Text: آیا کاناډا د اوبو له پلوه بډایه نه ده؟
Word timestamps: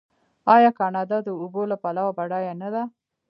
آیا 0.55 0.71
کاناډا 0.79 1.17
د 1.23 1.29
اوبو 1.41 1.61
له 1.71 1.77
پلوه 1.83 2.11
بډایه 2.17 2.53
نه 2.61 2.69
ده؟ 2.73 2.83